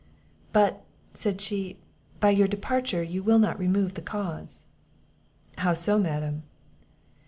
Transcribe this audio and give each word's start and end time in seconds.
"But," 0.51 0.83
said 1.13 1.39
she, 1.41 1.77
"by 2.19 2.31
your 2.31 2.47
departure 2.47 3.03
you 3.03 3.21
will 3.21 3.37
not 3.37 3.59
remove 3.59 3.93
the 3.93 4.01
cause." 4.01 4.65
"How 5.59 5.75
so, 5.75 5.99
madam?" 5.99 6.41